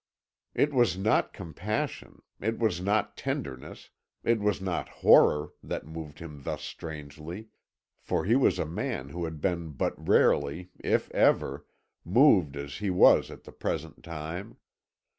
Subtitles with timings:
[0.55, 3.91] It was not compassion, it was not tenderness,
[4.23, 7.49] it was not horror, that moved him thus strangely,
[7.99, 11.67] for he was a man who had been but rarely, if ever,
[12.03, 14.57] moved as he was at the present time.